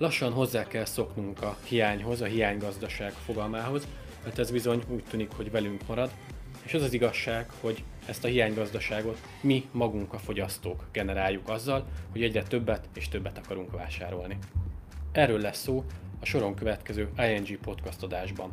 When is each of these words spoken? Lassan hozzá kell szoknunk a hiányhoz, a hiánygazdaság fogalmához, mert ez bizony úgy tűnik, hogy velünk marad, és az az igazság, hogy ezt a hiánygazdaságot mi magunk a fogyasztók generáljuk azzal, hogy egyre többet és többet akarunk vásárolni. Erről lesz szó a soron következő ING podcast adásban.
Lassan 0.00 0.32
hozzá 0.32 0.66
kell 0.66 0.84
szoknunk 0.84 1.42
a 1.42 1.56
hiányhoz, 1.64 2.20
a 2.20 2.24
hiánygazdaság 2.24 3.12
fogalmához, 3.12 3.86
mert 4.24 4.38
ez 4.38 4.50
bizony 4.50 4.82
úgy 4.88 5.04
tűnik, 5.10 5.30
hogy 5.36 5.50
velünk 5.50 5.86
marad, 5.86 6.10
és 6.62 6.74
az 6.74 6.82
az 6.82 6.92
igazság, 6.92 7.50
hogy 7.60 7.84
ezt 8.06 8.24
a 8.24 8.28
hiánygazdaságot 8.28 9.18
mi 9.40 9.68
magunk 9.72 10.12
a 10.12 10.18
fogyasztók 10.18 10.86
generáljuk 10.92 11.48
azzal, 11.48 11.86
hogy 12.10 12.22
egyre 12.22 12.42
többet 12.42 12.88
és 12.94 13.08
többet 13.08 13.38
akarunk 13.38 13.70
vásárolni. 13.70 14.38
Erről 15.12 15.40
lesz 15.40 15.62
szó 15.62 15.84
a 16.20 16.24
soron 16.24 16.54
következő 16.54 17.08
ING 17.16 17.58
podcast 17.58 18.02
adásban. 18.02 18.52